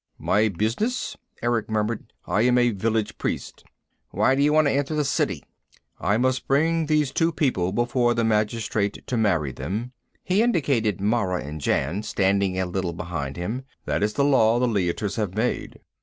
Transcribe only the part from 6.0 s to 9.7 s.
must bring these two people before the magistrate to marry